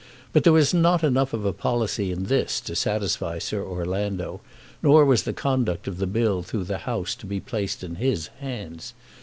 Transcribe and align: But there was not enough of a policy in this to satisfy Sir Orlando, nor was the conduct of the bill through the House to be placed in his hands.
But 0.33 0.43
there 0.43 0.51
was 0.53 0.73
not 0.73 1.03
enough 1.03 1.31
of 1.31 1.45
a 1.45 1.53
policy 1.53 2.11
in 2.11 2.23
this 2.23 2.59
to 2.61 2.75
satisfy 2.75 3.37
Sir 3.37 3.63
Orlando, 3.63 4.41
nor 4.81 5.05
was 5.05 5.21
the 5.21 5.31
conduct 5.31 5.87
of 5.87 5.99
the 5.99 6.07
bill 6.07 6.41
through 6.41 6.63
the 6.63 6.79
House 6.89 7.13
to 7.13 7.27
be 7.27 7.39
placed 7.39 7.83
in 7.83 7.97
his 7.97 8.25
hands. 8.39 8.95